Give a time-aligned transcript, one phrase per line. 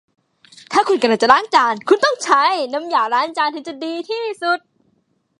[0.71, 4.59] ถ้าคุณกำลังจะล้างจาน คุณต้องใช้น้ำยาล้างจานถึงจะดีที่สุด